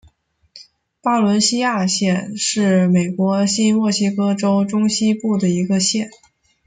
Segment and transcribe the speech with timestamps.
[0.99, 6.09] 巴伦西亚县是美国新墨西哥州中西部的一个县。